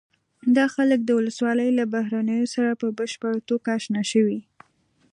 [0.55, 4.39] دا خلک د ولسواکۍ له بهیرونو سره په بشپړه توګه اشنا شوي.